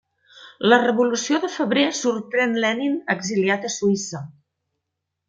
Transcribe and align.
La 0.71 0.77
Revolució 0.83 1.41
de 1.43 1.49
febrer 1.55 1.83
sorprèn 1.99 2.57
Lenin 2.63 2.97
exiliat 3.17 3.69
a 3.71 3.75
Suïssa. 3.75 4.23